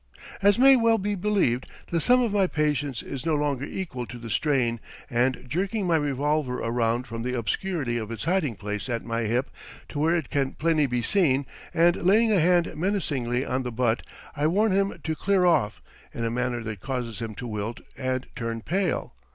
[0.41, 4.17] As may well be believed, the sum of my patience is no longer equal to
[4.17, 4.79] the strain,
[5.11, 9.51] and jerking my revolver around from the obscurity of its hiding place at my hip
[9.89, 14.01] to where it can plainly be seen, and laying a hand menacingly on the butt,
[14.35, 15.83] I warn him to clear off,
[16.15, 19.13] in a manner that causes him to wilt and turn pale.